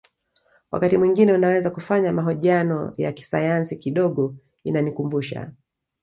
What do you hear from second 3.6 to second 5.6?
kidogo inanikumbusha